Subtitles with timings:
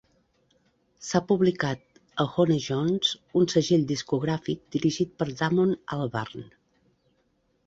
[1.09, 3.11] S'ha publicat a Honest Jon's,
[3.43, 6.49] un segell discogràfic dirigit per Damon Albarn.